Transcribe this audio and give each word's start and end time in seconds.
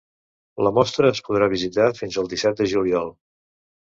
La 0.67 0.69
mostra 0.77 1.11
es 1.15 1.19
podrà 1.27 1.49
visitar 1.51 1.89
fins 1.99 2.17
el 2.21 2.31
disset 2.31 2.57
de 2.63 2.67
juliol. 2.73 3.13